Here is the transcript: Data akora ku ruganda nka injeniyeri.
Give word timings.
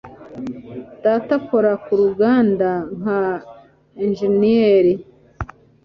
Data 1.03 1.31
akora 1.39 1.71
ku 1.83 1.91
ruganda 2.01 2.69
nka 2.97 3.21
injeniyeri. 4.05 4.93